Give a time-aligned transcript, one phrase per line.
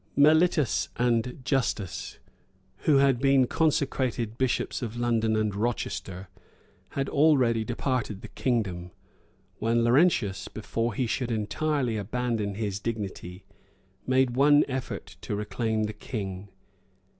[0.17, 2.17] ]Mellitus and Justus,
[2.87, 6.27] who had been consecrated bishops of London and Rochester,
[6.97, 8.89] had already departed the kingdom,[*]
[9.59, 13.45] when Laurentius, before he should entirely abandon his dignity,
[14.07, 16.49] made one effort to reclaim the king.